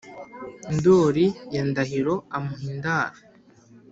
Ndoli 0.75 1.25
ya 1.53 1.61
Ndahiro 1.69 2.15
amuha 2.35 2.63
indaro 2.71 3.17